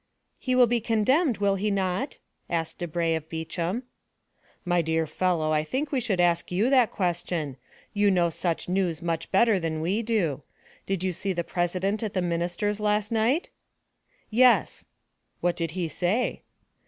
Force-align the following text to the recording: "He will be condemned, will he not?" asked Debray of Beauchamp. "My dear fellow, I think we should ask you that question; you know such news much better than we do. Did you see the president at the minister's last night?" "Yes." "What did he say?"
"He 0.39 0.55
will 0.55 0.65
be 0.65 0.81
condemned, 0.81 1.37
will 1.37 1.57
he 1.57 1.69
not?" 1.69 2.17
asked 2.49 2.79
Debray 2.79 3.13
of 3.13 3.29
Beauchamp. 3.29 3.85
"My 4.65 4.81
dear 4.81 5.05
fellow, 5.05 5.51
I 5.51 5.63
think 5.63 5.91
we 5.91 5.99
should 5.99 6.19
ask 6.19 6.51
you 6.51 6.71
that 6.71 6.89
question; 6.89 7.55
you 7.93 8.09
know 8.09 8.31
such 8.31 8.67
news 8.67 9.03
much 9.03 9.31
better 9.31 9.59
than 9.59 9.79
we 9.79 10.01
do. 10.01 10.41
Did 10.87 11.03
you 11.03 11.13
see 11.13 11.33
the 11.33 11.43
president 11.43 12.01
at 12.01 12.15
the 12.15 12.21
minister's 12.23 12.79
last 12.79 13.11
night?" 13.11 13.51
"Yes." 14.31 14.85
"What 15.39 15.55
did 15.55 15.69
he 15.77 15.87
say?" 15.87 16.41